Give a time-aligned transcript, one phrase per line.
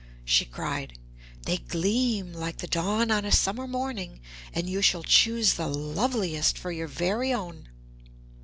[0.25, 0.97] she cried.
[1.43, 4.19] "They gleam like the dawn on a summer morning,
[4.51, 7.69] and you shall choose the loveliest for your very own."